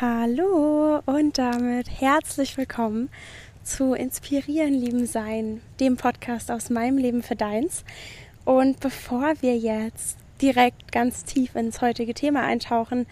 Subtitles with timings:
[0.00, 3.10] Hallo und damit herzlich willkommen
[3.62, 7.84] zu Inspirieren, Lieben Sein, dem Podcast aus meinem Leben für deins.
[8.46, 13.06] Und bevor wir jetzt direkt ganz tief ins heutige Thema eintauchen,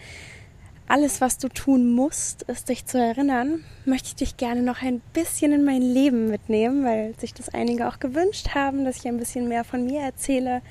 [0.87, 4.99] alles, was du tun musst, ist dich zu erinnern, möchte ich dich gerne noch ein
[5.13, 9.17] bisschen in mein Leben mitnehmen, weil sich das einige auch gewünscht haben, dass ich ein
[9.17, 10.63] bisschen mehr von mir erzähle.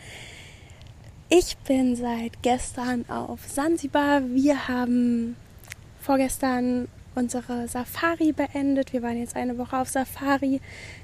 [1.29, 4.23] Ich bin seit gestern auf Sansibar.
[4.30, 5.37] Wir haben
[6.09, 8.95] vorgestern unsere Safari beendet.
[8.95, 10.62] Wir waren jetzt eine Woche auf Safari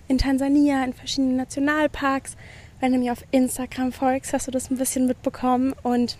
[0.08, 2.38] in Tansania, in verschiedenen Nationalparks.
[2.80, 5.74] Wenn du mir auf Instagram folgst, hast du das ein bisschen mitbekommen.
[5.82, 6.16] Und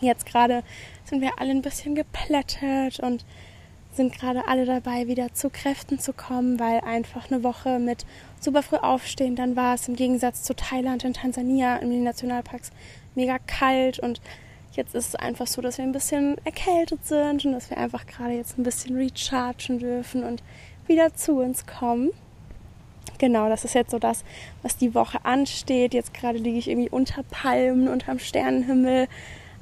[0.00, 0.62] jetzt gerade
[1.04, 3.26] sind wir alle ein bisschen geplättet und
[3.92, 8.06] sind gerade alle dabei, wieder zu Kräften zu kommen, weil einfach eine Woche mit
[8.40, 12.70] super früh aufstehen, dann war es im Gegensatz zu Thailand und Tansania in den Nationalparks
[13.14, 14.22] mega kalt und
[14.72, 18.06] Jetzt ist es einfach so, dass wir ein bisschen erkältet sind und dass wir einfach
[18.06, 20.42] gerade jetzt ein bisschen rechargen dürfen und
[20.86, 22.10] wieder zu uns kommen.
[23.18, 24.24] Genau, das ist jetzt so das,
[24.62, 25.92] was die Woche ansteht.
[25.92, 29.08] Jetzt gerade liege ich irgendwie unter Palmen, unterm Sternenhimmel,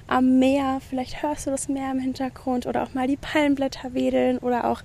[0.09, 0.81] am Meer.
[0.89, 4.83] Vielleicht hörst du das Meer im Hintergrund oder auch mal die Palmblätter wedeln oder auch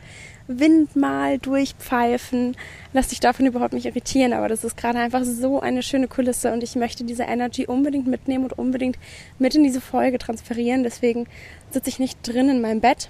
[0.47, 2.55] Wind mal durchpfeifen.
[2.91, 6.51] Lass dich davon überhaupt nicht irritieren, aber das ist gerade einfach so eine schöne Kulisse
[6.51, 8.99] und ich möchte diese Energy unbedingt mitnehmen und unbedingt
[9.39, 10.83] mit in diese Folge transferieren.
[10.83, 11.25] Deswegen
[11.71, 13.09] sitze ich nicht drin in meinem Bett,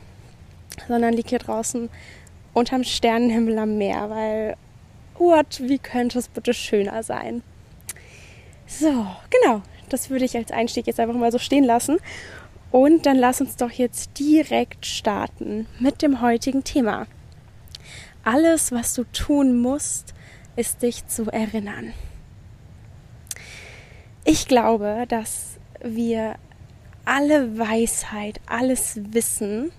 [0.88, 1.90] sondern liege hier draußen
[2.54, 4.56] unterm Sternenhimmel am Meer, weil
[5.18, 7.42] what, wie könnte es bitte schöner sein?
[8.68, 11.98] So, genau das würde ich als Einstieg jetzt einfach mal so stehen lassen.
[12.72, 17.06] Und dann lass uns doch jetzt direkt starten mit dem heutigen Thema.
[18.24, 20.14] Alles, was du tun musst,
[20.56, 21.94] ist dich zu erinnern.
[24.26, 26.36] Ich glaube, dass wir
[27.06, 29.72] alle Weisheit, alles Wissen,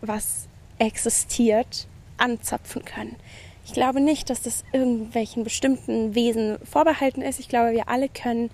[0.00, 3.16] was existiert, anzapfen können.
[3.64, 7.40] Ich glaube nicht, dass das irgendwelchen bestimmten Wesen vorbehalten ist.
[7.40, 8.50] Ich glaube, wir alle können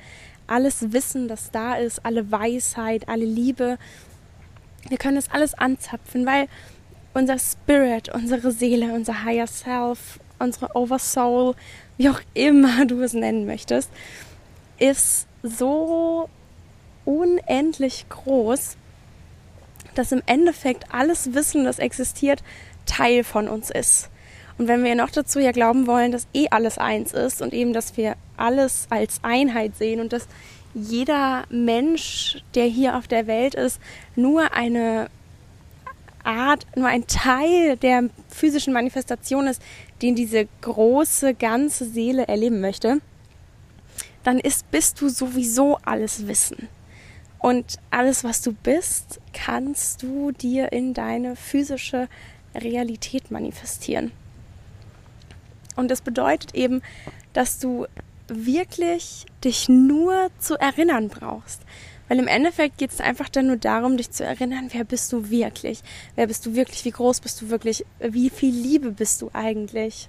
[0.47, 3.79] alles Wissen, das da ist, alle Weisheit, alle Liebe.
[4.89, 6.49] Wir können das alles anzapfen, weil
[7.15, 11.55] unser Spirit, unsere Seele, unser Higher Self, unsere Oversoul,
[11.97, 13.91] wie auch immer du es nennen möchtest,
[14.79, 16.29] ist so
[17.05, 18.77] unendlich groß,
[19.95, 22.43] dass im Endeffekt alles Wissen, das existiert,
[22.87, 24.11] Teil von uns ist.
[24.57, 27.73] Und wenn wir noch dazu ja glauben wollen, dass eh alles eins ist und eben,
[27.73, 30.29] dass wir alles als Einheit sehen und dass
[30.75, 33.81] jeder Mensch, der hier auf der Welt ist,
[34.17, 35.09] nur eine
[36.25, 39.63] Art, nur ein Teil der physischen Manifestation ist,
[40.03, 43.01] den diese große, ganze Seele erleben möchte,
[44.23, 46.69] dann ist, bist du sowieso alles Wissen.
[47.39, 52.09] Und alles, was du bist, kannst du dir in deine physische
[52.55, 54.13] Realität manifestieren.
[55.77, 56.83] Und das bedeutet eben,
[57.33, 57.87] dass du
[58.29, 61.63] wirklich dich nur zu erinnern brauchst.
[62.09, 65.31] Weil im Endeffekt geht es einfach dann nur darum, dich zu erinnern, wer bist du
[65.31, 65.83] wirklich?
[66.17, 66.85] Wer bist du wirklich?
[66.85, 67.85] Wie groß bist du wirklich?
[67.99, 70.09] Wie viel Liebe bist du eigentlich?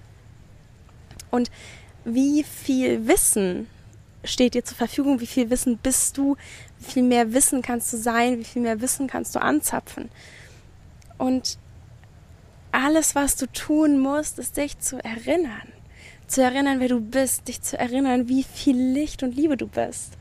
[1.31, 1.49] Und
[2.03, 3.67] wie viel Wissen
[4.23, 5.19] steht dir zur Verfügung?
[5.21, 6.35] Wie viel Wissen bist du?
[6.79, 8.39] Wie viel mehr Wissen kannst du sein?
[8.39, 10.09] Wie viel mehr Wissen kannst du anzapfen?
[11.17, 11.57] Und
[12.75, 15.71] alles, was du tun musst, ist dich zu erinnern.
[16.27, 20.17] Zu erinnern, wer du bist, dich zu erinnern, wie viel Licht und Liebe du bist.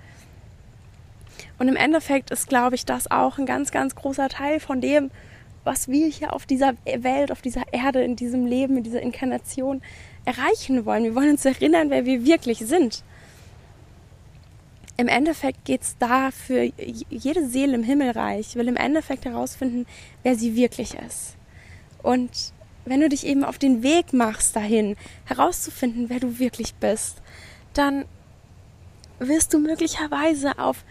[1.59, 5.11] Und im Endeffekt ist, glaube ich, das auch ein ganz, ganz großer Teil von dem,
[5.65, 9.83] was wir hier auf dieser Welt, auf dieser Erde, in diesem Leben, in dieser Inkarnation
[10.25, 11.05] erreichen wollen.
[11.05, 13.03] Wir wollen uns erinnern, wer wir wirklich sind.
[14.97, 16.71] Im Endeffekt geht es da für
[17.09, 19.87] jede Seele im Himmelreich, will im Endeffekt herausfinden,
[20.23, 21.37] wer sie wirklich ist.
[22.05, 22.53] Und
[22.85, 27.17] wenn du dich eben auf den Weg machst dahin, herauszufinden, wer du wirklich bist,
[27.73, 28.05] dann
[29.19, 30.85] wirst du möglicherweise auf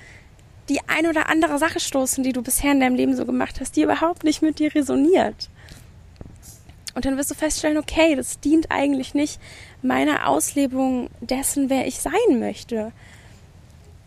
[0.69, 3.75] die ein oder andere Sache stoßen, die du bisher in deinem Leben so gemacht hast,
[3.75, 5.49] die überhaupt nicht mit dir resoniert.
[6.95, 9.39] Und dann wirst du feststellen, okay, das dient eigentlich nicht
[9.83, 12.91] meiner Auslebung dessen, wer ich sein möchte.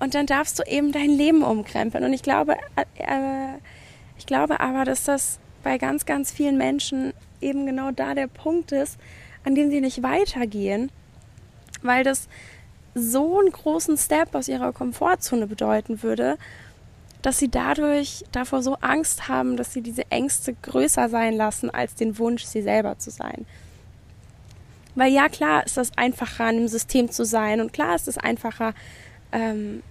[0.00, 2.02] Und dann darfst du eben dein Leben umkrempeln.
[2.04, 2.56] Und ich glaube,
[2.96, 3.54] äh,
[4.18, 8.70] ich glaube aber, dass das bei ganz, ganz vielen Menschen eben genau da der Punkt
[8.70, 8.98] ist,
[9.44, 10.92] an dem sie nicht weitergehen,
[11.82, 12.28] weil das
[12.94, 16.38] so einen großen Step aus ihrer Komfortzone bedeuten würde,
[17.20, 21.96] dass sie dadurch davor so Angst haben, dass sie diese Ängste größer sein lassen als
[21.96, 23.44] den Wunsch, sie selber zu sein.
[24.94, 28.18] Weil ja, klar ist das einfacher, in einem System zu sein und klar ist es
[28.18, 28.72] einfacher
[29.32, 29.82] ähm,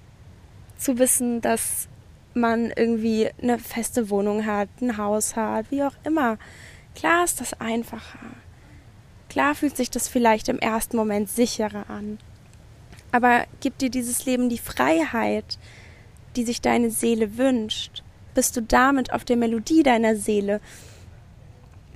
[0.77, 1.89] zu wissen, dass
[2.35, 6.37] man irgendwie eine feste Wohnung hat, ein Haus hat, wie auch immer.
[6.93, 8.19] Klar ist das einfacher.
[9.29, 12.19] Klar fühlt sich das vielleicht im ersten Moment sicherer an.
[13.11, 15.57] Aber gibt dir dieses Leben die Freiheit,
[16.35, 18.03] die sich deine Seele wünscht?
[18.33, 20.59] Bist du damit auf der Melodie deiner Seele?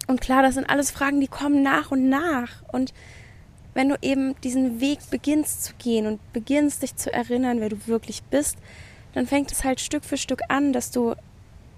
[0.07, 2.63] Und klar, das sind alles Fragen, die kommen nach und nach.
[2.71, 2.93] Und
[3.73, 7.87] wenn du eben diesen Weg beginnst zu gehen und beginnst dich zu erinnern, wer du
[7.87, 8.57] wirklich bist,
[9.13, 11.15] dann fängt es halt Stück für Stück an, dass du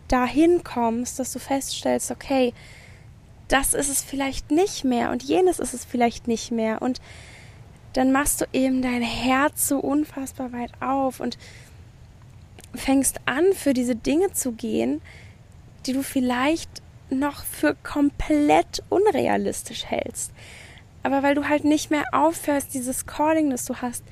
[0.08, 2.54] dahin kommst, dass du feststellst, okay,
[3.48, 7.00] das ist es vielleicht nicht mehr und jenes ist es vielleicht nicht mehr und
[7.94, 11.38] dann machst du eben dein Herz so unfassbar weit auf und
[12.74, 15.02] fängst an, für diese Dinge zu gehen,
[15.86, 20.32] die du vielleicht noch für komplett unrealistisch hältst.
[21.04, 24.04] Aber weil du halt nicht mehr aufhörst, dieses Calling, das du hast,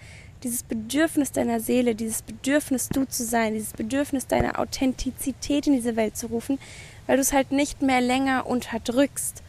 [0.44, 5.96] dieses Bedürfnis deiner Seele, dieses Bedürfnis du zu sein, dieses Bedürfnis deiner Authentizität in diese
[5.96, 6.60] Welt zu rufen,
[7.08, 9.44] weil du es halt nicht mehr länger unterdrückst.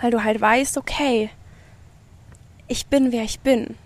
[0.00, 1.30] Weil du halt weißt, okay,
[2.66, 3.76] ich bin, wer ich bin.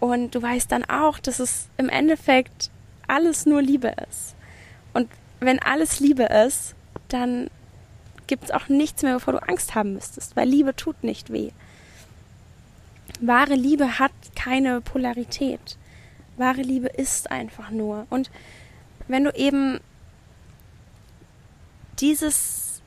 [0.00, 2.70] Und du weißt dann auch, dass es im Endeffekt
[3.06, 4.34] alles nur Liebe ist.
[4.92, 5.08] Und
[5.40, 6.74] wenn alles Liebe ist,
[7.08, 7.50] dann
[8.26, 11.50] gibt es auch nichts mehr, wovor du Angst haben müsstest, weil Liebe tut nicht weh.
[13.20, 15.78] Wahre Liebe hat keine Polarität.
[16.36, 18.06] Wahre Liebe ist einfach nur.
[18.10, 18.30] Und
[19.08, 19.80] wenn du eben
[22.00, 22.82] dieses,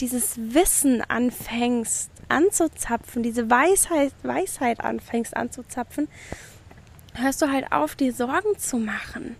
[0.00, 6.08] dieses Wissen anfängst anzuzapfen, diese Weisheit, Weisheit anfängst anzuzapfen,
[7.14, 9.36] hörst du halt auf, dir Sorgen zu machen.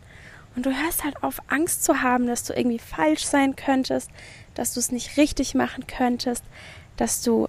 [0.57, 4.11] Und du hörst halt auf, Angst zu haben, dass du irgendwie falsch sein könntest,
[4.55, 6.45] dass du es nicht richtig machen könntest,
[6.97, 7.49] dass du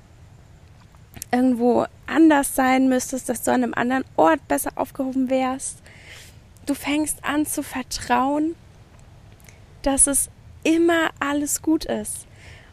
[1.32, 5.80] irgendwo anders sein müsstest, dass du an einem anderen Ort besser aufgehoben wärst.
[6.66, 8.56] Du fängst an zu vertrauen,
[9.82, 10.30] dass es
[10.64, 12.26] immer alles gut ist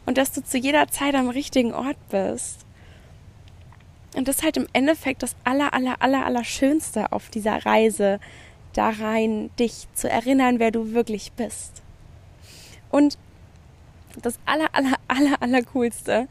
[0.05, 2.65] und dass du zu jeder Zeit am richtigen Ort bist.
[4.15, 8.19] Und das ist halt im Endeffekt das aller, aller, aller, aller Schönste auf dieser Reise,
[8.73, 11.81] da rein dich zu erinnern, wer du wirklich bist.
[12.89, 13.17] Und
[14.21, 16.27] das aller, aller, aller, aller coolste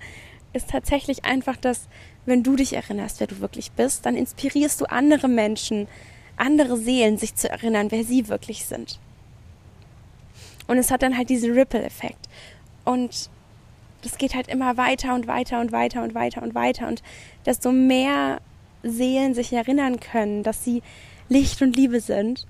[0.52, 1.88] ist tatsächlich einfach, dass
[2.26, 5.88] wenn du dich erinnerst, wer du wirklich bist, dann inspirierst du andere Menschen,
[6.36, 8.98] andere Seelen, sich zu erinnern, wer sie wirklich sind.
[10.66, 12.28] Und es hat dann halt diesen Ripple-Effekt.
[12.84, 13.28] Und
[14.02, 16.88] das geht halt immer weiter und weiter und weiter und weiter und weiter.
[16.88, 17.02] Und
[17.46, 18.40] desto mehr
[18.82, 20.82] Seelen sich erinnern können, dass sie
[21.28, 22.46] Licht und Liebe sind,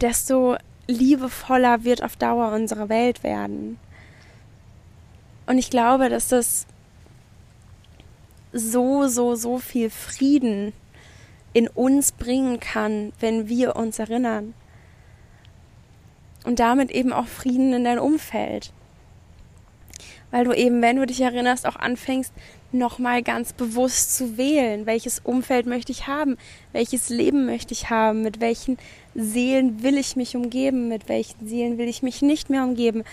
[0.00, 0.56] desto
[0.88, 3.78] liebevoller wird auf Dauer unsere Welt werden.
[5.46, 6.66] Und ich glaube, dass das
[8.56, 10.72] so, so, so viel Frieden
[11.52, 14.54] in uns bringen kann, wenn wir uns erinnern.
[16.44, 18.72] Und damit eben auch Frieden in dein Umfeld.
[20.30, 22.32] Weil du eben, wenn du dich erinnerst, auch anfängst,
[22.72, 26.36] nochmal ganz bewusst zu wählen, welches Umfeld möchte ich haben,
[26.72, 28.76] welches Leben möchte ich haben, mit welchen
[29.14, 33.04] Seelen will ich mich umgeben, mit welchen Seelen will ich mich nicht mehr umgeben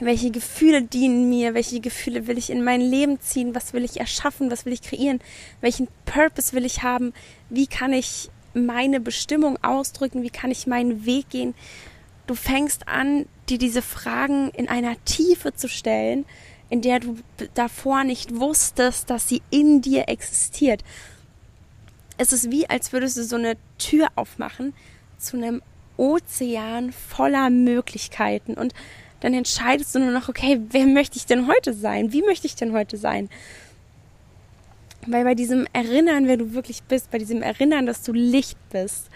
[0.00, 3.98] welche Gefühle dienen mir, welche Gefühle will ich in mein Leben ziehen, was will ich
[3.98, 5.20] erschaffen, was will ich kreieren,
[5.60, 7.14] welchen Purpose will ich haben,
[7.48, 11.54] wie kann ich meine Bestimmung ausdrücken, wie kann ich meinen Weg gehen.
[12.26, 16.24] Du fängst an, dir diese Fragen in einer Tiefe zu stellen,
[16.68, 17.18] in der du
[17.54, 20.82] davor nicht wusstest, dass sie in dir existiert.
[22.18, 24.74] Es ist wie, als würdest du so eine Tür aufmachen
[25.18, 25.62] zu einem
[25.96, 28.54] Ozean voller Möglichkeiten.
[28.54, 28.74] Und
[29.20, 32.12] dann entscheidest du nur noch, okay, wer möchte ich denn heute sein?
[32.12, 33.28] Wie möchte ich denn heute sein?
[35.06, 39.08] Weil bei diesem Erinnern, wer du wirklich bist, bei diesem Erinnern, dass du Licht bist,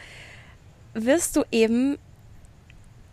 [0.95, 1.99] wirst du eben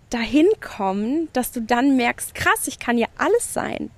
[0.10, 3.90] dahin kommen, dass du dann merkst, krass, ich kann ja alles sein.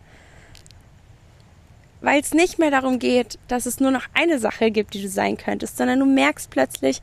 [2.01, 5.09] Weil es nicht mehr darum geht, dass es nur noch eine Sache gibt, die du
[5.09, 7.01] sein könntest, sondern du merkst plötzlich,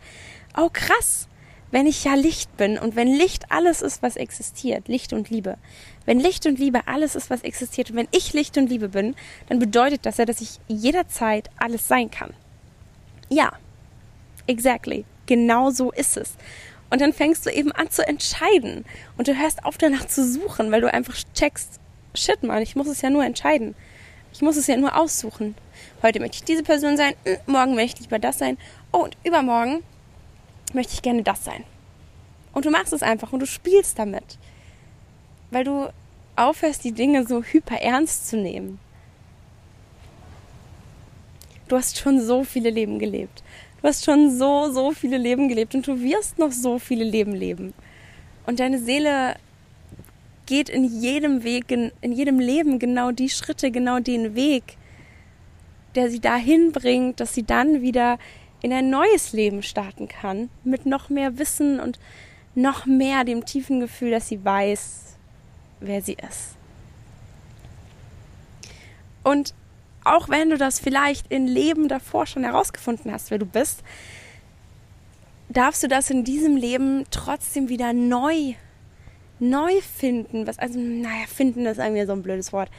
[0.56, 1.28] oh krass,
[1.76, 5.58] wenn ich ja Licht bin und wenn Licht alles ist, was existiert, Licht und Liebe,
[6.06, 9.14] wenn Licht und Liebe alles ist, was existiert und wenn ich Licht und Liebe bin,
[9.50, 12.32] dann bedeutet das ja, dass ich jederzeit alles sein kann.
[13.28, 13.52] Ja,
[14.46, 15.04] exactly.
[15.26, 16.36] Genau so ist es.
[16.88, 18.86] Und dann fängst du eben an zu entscheiden
[19.18, 21.78] und du hörst auf danach zu suchen, weil du einfach checkst,
[22.14, 23.74] shit man, ich muss es ja nur entscheiden.
[24.32, 25.54] Ich muss es ja nur aussuchen.
[26.02, 27.12] Heute möchte ich diese Person sein,
[27.44, 28.56] morgen möchte ich lieber das sein.
[28.92, 29.82] Oh, und übermorgen
[30.72, 31.64] möchte ich gerne das sein.
[32.52, 34.38] Und du machst es einfach und du spielst damit.
[35.50, 35.88] Weil du
[36.36, 38.78] aufhörst, die Dinge so hyper ernst zu nehmen.
[41.68, 43.42] Du hast schon so viele Leben gelebt.
[43.82, 47.32] Du hast schon so, so viele Leben gelebt und du wirst noch so viele Leben
[47.32, 47.74] leben.
[48.46, 49.36] Und deine Seele
[50.46, 54.76] geht in jedem Weg, in, in jedem Leben genau die Schritte, genau den Weg,
[55.94, 58.18] der sie dahin bringt, dass sie dann wieder
[58.62, 61.98] in ein neues Leben starten kann, mit noch mehr Wissen und
[62.54, 65.16] noch mehr dem tiefen Gefühl, dass sie weiß,
[65.80, 66.56] wer sie ist.
[69.22, 69.54] Und
[70.04, 73.82] auch wenn du das vielleicht in Leben davor schon herausgefunden hast, wer du bist,
[75.48, 78.54] darfst du das in diesem Leben trotzdem wieder neu,
[79.38, 80.46] neu finden.
[80.46, 82.70] Was, also, naja, finden ist irgendwie so ein blödes Wort.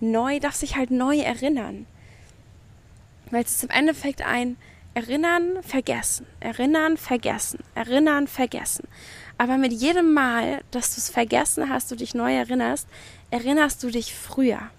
[0.00, 1.86] Neu, darf sich halt neu erinnern.
[3.30, 4.56] Weil es ist im Endeffekt ein
[4.96, 8.88] Erinnern, Vergessen, Erinnern, Vergessen, Erinnern, Vergessen.
[9.36, 12.88] Aber mit jedem Mal, dass du es vergessen hast, du dich neu erinnerst,
[13.30, 14.70] erinnerst du dich früher.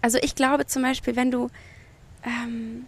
[0.00, 1.50] Also ich glaube zum Beispiel, wenn du,
[2.24, 2.86] ähm,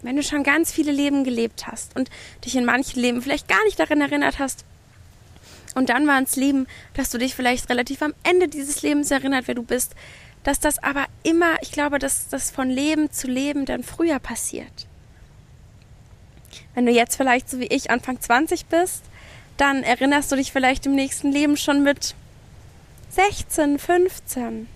[0.00, 2.08] wenn du schon ganz viele Leben gelebt hast und
[2.46, 4.64] dich in manchen Leben vielleicht gar nicht daran erinnert hast,
[5.74, 9.46] und dann war ins Leben, dass du dich vielleicht relativ am Ende dieses Lebens erinnert,
[9.46, 9.94] wer du bist,
[10.44, 14.86] dass das aber immer, ich glaube, dass das von Leben zu Leben dann früher passiert.
[16.74, 19.02] Wenn du jetzt vielleicht so wie ich Anfang 20 bist,
[19.56, 22.14] dann erinnerst du dich vielleicht im nächsten Leben schon mit
[23.10, 24.68] 16, 15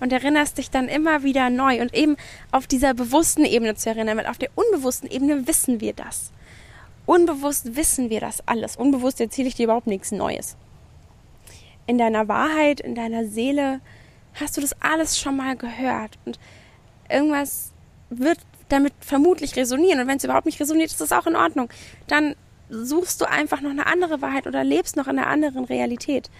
[0.00, 2.16] und erinnerst dich dann immer wieder neu und eben
[2.50, 6.32] auf dieser bewussten Ebene zu erinnern, weil auf der unbewussten Ebene wissen wir das.
[7.06, 8.76] Unbewusst wissen wir das alles.
[8.76, 10.56] Unbewusst erzähle ich dir überhaupt nichts Neues.
[11.86, 13.80] In deiner Wahrheit, in deiner Seele
[14.40, 16.38] hast du das alles schon mal gehört und
[17.08, 17.72] irgendwas
[18.10, 18.38] wird
[18.68, 20.00] damit vermutlich resonieren.
[20.00, 21.68] Und wenn es überhaupt nicht resoniert, ist das auch in Ordnung.
[22.06, 22.34] Dann
[22.68, 26.30] suchst du einfach noch eine andere Wahrheit oder lebst noch in einer anderen Realität.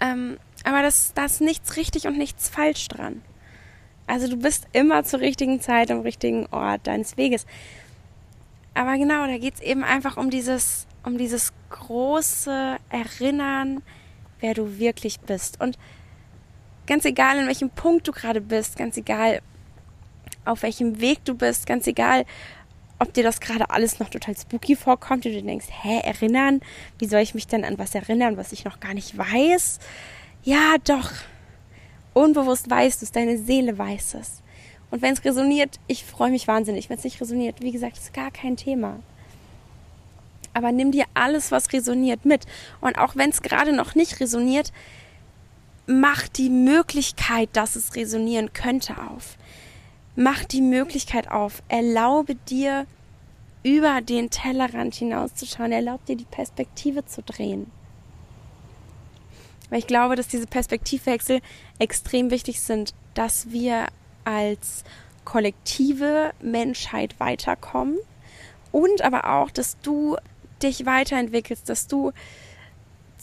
[0.00, 3.22] Ähm, aber das, da ist nichts richtig und nichts falsch dran.
[4.06, 7.46] Also du bist immer zur richtigen Zeit am richtigen Ort deines Weges.
[8.74, 13.82] Aber genau, da geht es eben einfach um dieses, um dieses große Erinnern,
[14.40, 15.60] wer du wirklich bist.
[15.60, 15.78] Und
[16.86, 19.40] ganz egal, in welchem Punkt du gerade bist, ganz egal,
[20.44, 22.24] auf welchem Weg du bist, ganz egal,
[22.98, 26.60] ob dir das gerade alles noch total spooky vorkommt und du denkst, hä, erinnern?
[26.98, 29.78] Wie soll ich mich denn an was erinnern, was ich noch gar nicht weiß?
[30.44, 31.10] Ja, doch.
[32.14, 34.42] Unbewusst weißt du es, deine Seele weiß es.
[34.90, 36.88] Und wenn es resoniert, ich freue mich wahnsinnig.
[36.88, 39.00] Wenn es nicht resoniert, wie gesagt, ist gar kein Thema.
[40.54, 42.46] Aber nimm dir alles, was resoniert, mit.
[42.80, 44.72] Und auch wenn es gerade noch nicht resoniert,
[45.86, 49.36] mach die Möglichkeit, dass es resonieren könnte, auf.
[50.16, 51.62] Mach die Möglichkeit auf.
[51.68, 52.86] Erlaube dir,
[53.62, 55.72] über den Tellerrand hinauszuschauen.
[55.72, 57.70] Erlaube dir, die Perspektive zu drehen.
[59.70, 61.40] Weil ich glaube, dass diese Perspektivwechsel
[61.80, 63.86] extrem wichtig sind, dass wir
[64.24, 64.84] als
[65.24, 67.98] kollektive Menschheit weiterkommen
[68.70, 70.16] und aber auch, dass du
[70.62, 72.12] dich weiterentwickelst, dass du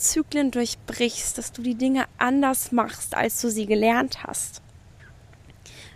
[0.03, 4.61] Zyklen durchbrichst, dass du die Dinge anders machst, als du sie gelernt hast.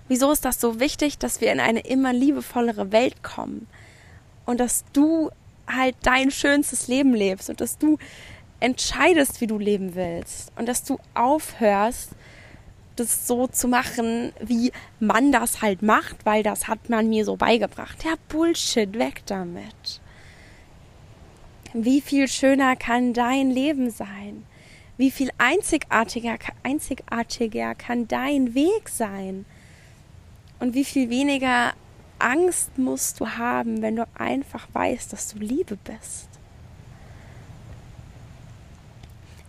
[0.08, 3.68] Wieso ist das so wichtig, dass wir in eine immer liebevollere Welt kommen
[4.46, 5.30] und dass du
[5.68, 7.98] halt dein schönstes Leben lebst und dass du
[8.60, 12.12] entscheidest, wie du leben willst und dass du aufhörst,
[12.96, 17.36] das so zu machen, wie man das halt macht, weil das hat man mir so
[17.36, 18.04] beigebracht.
[18.04, 20.02] Ja, Bullshit, weg damit.
[21.74, 24.46] Wie viel schöner kann dein Leben sein?
[24.98, 29.46] Wie viel einzigartiger, einzigartiger kann dein Weg sein?
[30.60, 31.74] Und wie viel weniger
[32.20, 36.30] Angst musst du haben, wenn du einfach weißt, dass du Liebe bist?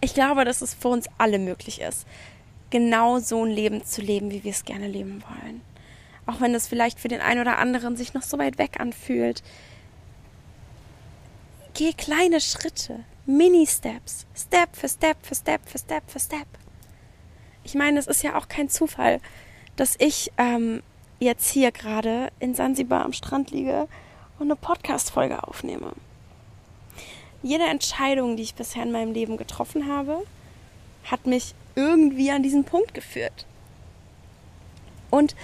[0.01, 2.07] Ich glaube, dass es für uns alle möglich ist,
[2.71, 5.63] genau so ein Leben zu leben, wie wir es gerne leben wollen.
[6.27, 9.43] Auch wenn es vielleicht für den einen oder anderen sich noch so weit weg anfühlt,
[11.79, 16.49] Geh kleine Schritte, Mini-Steps, Step für Step für Step für Step für Step.
[17.63, 19.21] Ich meine, es ist ja auch kein Zufall,
[19.77, 20.83] dass ich ähm,
[21.21, 23.87] jetzt hier gerade in Sansibar am Strand liege
[24.41, 25.93] und eine Podcast-Folge aufnehme.
[27.45, 30.25] Jede Entscheidung, die ich bisher in meinem Leben getroffen habe,
[31.05, 33.47] hat mich irgendwie an diesen Punkt geführt.
[35.11, 35.37] Und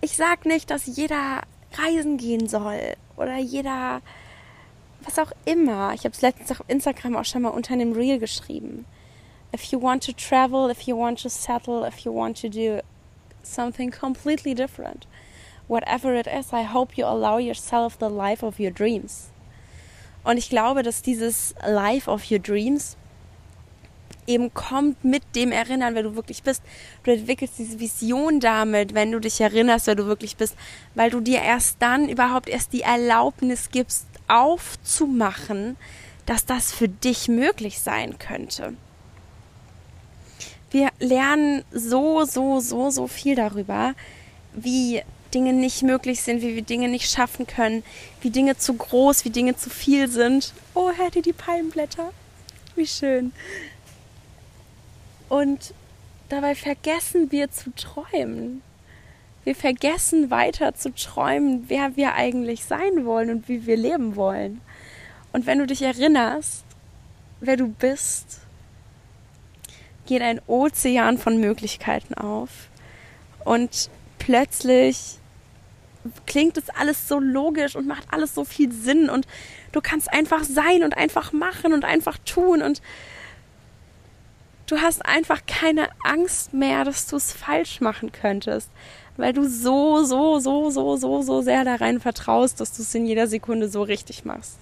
[0.00, 1.42] ich sage nicht, dass jeder
[1.74, 4.02] reisen gehen soll oder jeder
[5.06, 5.92] was auch immer.
[5.94, 8.86] Ich habe es letztens auf Instagram auch schon mal unter einem Reel geschrieben.
[9.54, 12.80] If you want to travel, if you want to settle, if you want to do
[13.42, 15.06] something completely different,
[15.68, 19.30] whatever it is, I hope you allow yourself the life of your dreams.
[20.24, 22.96] Und ich glaube, dass dieses Life of your dreams
[24.26, 26.62] eben kommt mit dem Erinnern, wer du wirklich bist.
[27.02, 30.56] Du entwickelst diese Vision damit, wenn du dich erinnerst, wer du wirklich bist,
[30.94, 35.76] weil du dir erst dann überhaupt erst die Erlaubnis gibst, aufzumachen,
[36.26, 38.74] dass das für dich möglich sein könnte.
[40.70, 43.94] Wir lernen so, so, so, so viel darüber,
[44.54, 45.02] wie
[45.32, 47.82] Dinge nicht möglich sind, wie wir Dinge nicht schaffen können,
[48.20, 50.52] wie Dinge zu groß, wie Dinge zu viel sind.
[50.74, 52.12] Oh, ihr die Palmblätter?
[52.76, 53.32] Wie schön.
[55.28, 55.74] Und
[56.28, 58.62] dabei vergessen wir zu träumen.
[59.44, 64.60] Wir vergessen weiter zu träumen, wer wir eigentlich sein wollen und wie wir leben wollen.
[65.32, 66.64] Und wenn du dich erinnerst,
[67.40, 68.40] wer du bist,
[70.06, 72.68] geht ein Ozean von Möglichkeiten auf.
[73.44, 75.18] Und plötzlich
[76.26, 79.26] klingt es alles so logisch und macht alles so viel Sinn und
[79.72, 82.82] du kannst einfach sein und einfach machen und einfach tun und
[84.66, 88.70] du hast einfach keine Angst mehr, dass du es falsch machen könntest,
[89.16, 93.06] weil du so, so, so, so, so, so sehr darein vertraust, dass du es in
[93.06, 94.58] jeder Sekunde so richtig machst.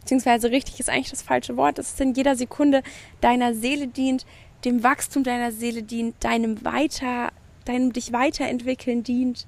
[0.00, 2.82] Beziehungsweise richtig ist eigentlich das falsche Wort, dass es in jeder Sekunde
[3.20, 4.26] deiner Seele dient,
[4.64, 7.30] dem Wachstum deiner Seele dient, deinem weiter,
[7.64, 9.46] deinem dich weiterentwickeln dient.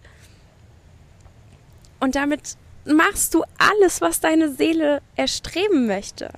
[2.00, 6.30] Und damit machst du alles, was deine Seele erstreben möchte.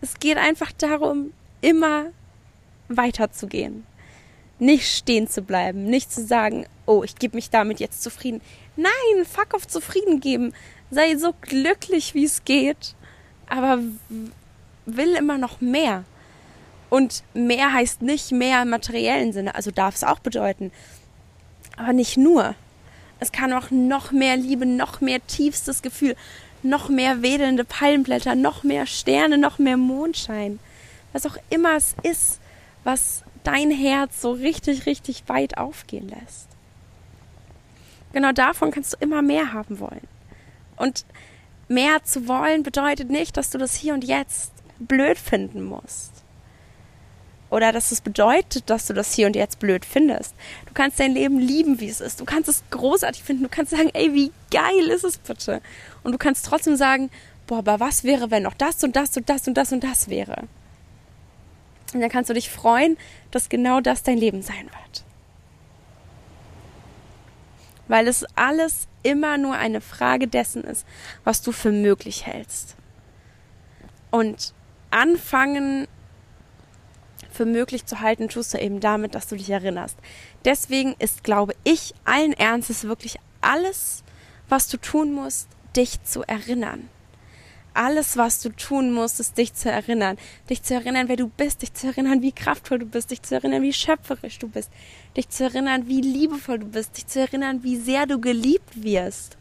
[0.00, 1.32] Es geht einfach darum,
[1.64, 2.06] immer
[2.88, 3.86] weiterzugehen.
[4.58, 8.40] Nicht stehen zu bleiben, nicht zu sagen, oh, ich gebe mich damit jetzt zufrieden.
[8.76, 10.52] Nein, fuck auf zufrieden geben.
[10.90, 12.94] Sei so glücklich, wie es geht,
[13.48, 13.78] aber
[14.86, 16.04] will immer noch mehr.
[16.90, 20.70] Und mehr heißt nicht mehr im materiellen Sinne, also darf es auch bedeuten.
[21.76, 22.54] Aber nicht nur.
[23.18, 26.14] Es kann auch noch mehr Liebe, noch mehr tiefstes Gefühl,
[26.62, 30.58] noch mehr wedelnde Palmblätter, noch mehr Sterne, noch mehr Mondschein.
[31.14, 32.38] Was auch immer es ist,
[32.84, 36.48] was dein Herz so richtig, richtig weit aufgehen lässt.
[38.12, 40.06] Genau davon kannst du immer mehr haben wollen.
[40.76, 41.06] Und
[41.68, 46.14] mehr zu wollen bedeutet nicht, dass du das hier und jetzt blöd finden musst
[47.54, 50.34] oder dass es bedeutet, dass du das hier und jetzt blöd findest.
[50.66, 52.20] Du kannst dein Leben lieben, wie es ist.
[52.20, 53.44] Du kannst es großartig finden.
[53.44, 55.60] Du kannst sagen, ey, wie geil ist es bitte?
[56.02, 57.10] Und du kannst trotzdem sagen,
[57.46, 60.08] boah, aber was wäre, wenn noch das und das und das und das und das
[60.08, 60.48] wäre?
[61.94, 62.98] Und dann kannst du dich freuen,
[63.30, 65.04] dass genau das dein Leben sein wird.
[67.86, 70.84] Weil es alles immer nur eine Frage dessen ist,
[71.22, 72.76] was du für möglich hältst.
[74.10, 74.52] Und
[74.90, 75.86] anfangen
[77.30, 79.98] für möglich zu halten, tust du eben damit, dass du dich erinnerst.
[80.44, 84.02] Deswegen ist, glaube ich, allen Ernstes wirklich alles,
[84.48, 86.88] was du tun musst, dich zu erinnern.
[87.74, 90.16] Alles, was du tun musst, ist dich zu erinnern.
[90.48, 93.34] Dich zu erinnern, wer du bist, dich zu erinnern, wie kraftvoll du bist, dich zu
[93.34, 94.70] erinnern, wie schöpferisch du bist,
[95.16, 99.36] dich zu erinnern, wie liebevoll du bist, dich zu erinnern, wie sehr du geliebt wirst.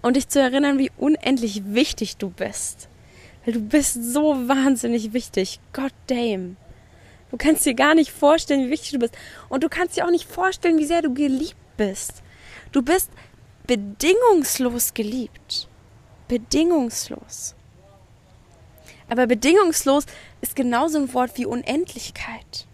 [0.00, 2.88] Und dich zu erinnern, wie unendlich wichtig du bist.
[3.44, 5.58] Weil du bist so wahnsinnig wichtig.
[5.72, 6.56] God damn.
[7.32, 9.16] Du kannst dir gar nicht vorstellen, wie wichtig du bist.
[9.48, 12.22] Und du kannst dir auch nicht vorstellen, wie sehr du geliebt bist.
[12.70, 13.10] Du bist
[13.66, 15.68] bedingungslos geliebt.
[16.32, 17.54] Bedingungslos.
[19.10, 20.06] Aber bedingungslos
[20.40, 22.66] ist genauso ein Wort wie Unendlichkeit.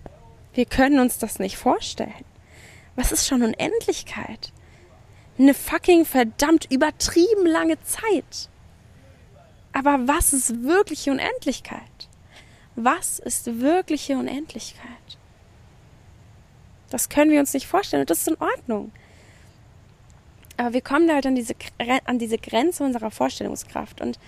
[0.55, 2.25] Wir können uns das nicht vorstellen.
[2.95, 4.53] Was ist schon Unendlichkeit?
[5.41, 8.49] Eine fucking verdammt übertrieben lange Zeit.
[9.73, 12.09] Aber was ist wirkliche Unendlichkeit?
[12.77, 15.19] Was ist wirkliche Unendlichkeit?
[16.91, 18.93] Das können wir uns nicht vorstellen und das ist in Ordnung.
[20.59, 21.55] Aber wir kommen halt an diese,
[22.05, 24.19] an diese Grenze unserer Vorstellungskraft und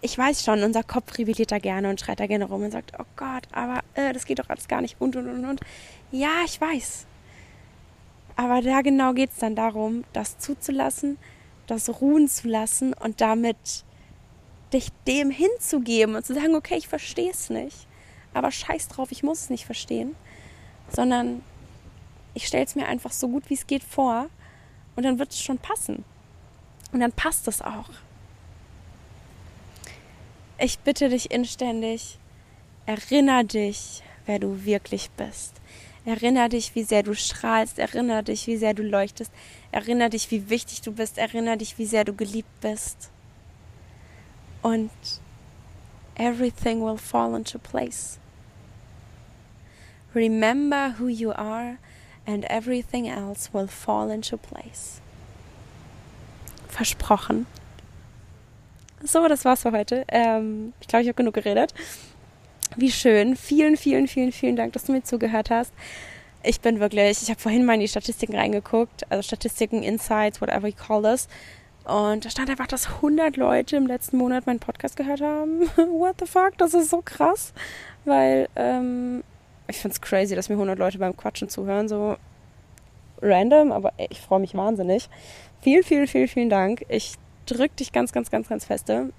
[0.00, 2.92] ich weiß schon, unser Kopf rebelliert da gerne und schreit da gerne rum und sagt,
[2.96, 5.60] oh Gott, aber äh, das geht doch alles gar nicht und und und und.
[6.12, 7.06] Ja, ich weiß.
[8.36, 11.18] Aber da genau geht es dann darum, das zuzulassen,
[11.66, 13.84] das ruhen zu lassen und damit
[14.72, 17.88] dich dem hinzugeben und zu sagen, okay, ich verstehe es nicht,
[18.32, 20.14] aber scheiß drauf, ich muss es nicht verstehen,
[20.88, 21.42] sondern
[22.34, 24.28] ich stelle es mir einfach so gut wie es geht vor
[24.98, 26.04] und dann wird es schon passen.
[26.90, 27.88] Und dann passt es auch.
[30.58, 32.18] Ich bitte dich inständig,
[32.84, 35.54] erinner dich, wer du wirklich bist.
[36.04, 37.78] Erinner dich, wie sehr du strahlst.
[37.78, 39.30] Erinner dich, wie sehr du leuchtest.
[39.70, 41.16] Erinner dich, wie wichtig du bist.
[41.16, 43.12] Erinner dich, wie sehr du geliebt bist
[44.62, 44.90] und
[46.16, 48.18] everything will fall into place.
[50.12, 51.78] Remember who you are
[52.28, 55.00] and everything else will fall into place.
[56.68, 57.46] Versprochen.
[59.02, 60.04] So, das war's für heute.
[60.08, 61.72] Ähm, ich glaube, ich habe genug geredet.
[62.76, 63.34] Wie schön.
[63.34, 65.72] Vielen, vielen, vielen, vielen Dank, dass du mir zugehört hast.
[66.42, 70.68] Ich bin wirklich, ich habe vorhin mal in die Statistiken reingeguckt, also Statistiken, Insights, whatever
[70.68, 71.28] you call this.
[71.84, 75.62] Und da stand einfach, dass 100 Leute im letzten Monat meinen Podcast gehört haben.
[75.76, 76.58] What the fuck?
[76.58, 77.54] Das ist so krass.
[78.04, 79.24] Weil ähm,
[79.68, 81.88] ich finde es crazy, dass mir 100 Leute beim Quatschen zuhören.
[81.88, 82.16] So
[83.20, 85.08] random, aber ich freue mich wahnsinnig.
[85.60, 86.84] Vielen, vielen, vielen, vielen Dank.
[86.88, 87.14] Ich
[87.46, 89.12] drücke dich ganz, ganz, ganz, ganz feste.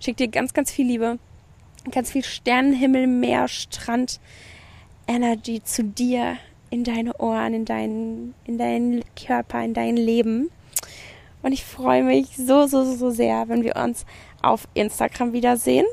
[0.00, 1.18] Schick dir ganz, ganz viel Liebe.
[1.90, 4.20] Ganz viel Sternenhimmel, Meer, Strand,
[5.06, 6.36] Energy zu dir,
[6.70, 10.50] in deine Ohren, in deinen, in deinen Körper, in dein Leben.
[11.42, 14.04] Und ich freue mich so, so, so sehr, wenn wir uns
[14.42, 15.86] auf Instagram wiedersehen.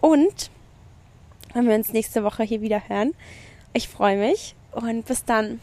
[0.00, 0.50] Und
[1.54, 3.14] wenn wir uns nächste Woche hier wieder hören.
[3.72, 5.60] Ich freue mich und bis dann.